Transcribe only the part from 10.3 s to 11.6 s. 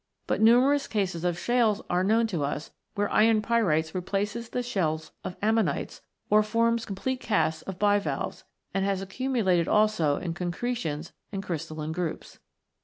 concretions and